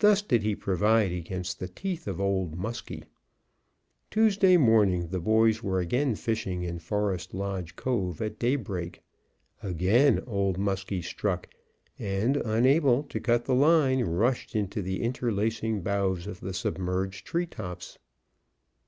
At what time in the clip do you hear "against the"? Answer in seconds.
1.12-1.68